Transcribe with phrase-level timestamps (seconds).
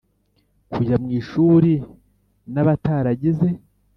[0.71, 1.71] kujya mu ishuri
[2.53, 3.47] n abataragize